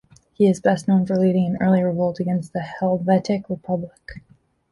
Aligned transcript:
He 0.33 0.47
is 0.49 0.59
best 0.59 0.87
known 0.87 1.05
for 1.05 1.15
leading 1.15 1.45
an 1.45 1.57
early 1.61 1.83
revolt 1.83 2.19
against 2.19 2.53
the 2.53 2.61
Helvetic 2.61 3.47
Republic. 3.51 4.23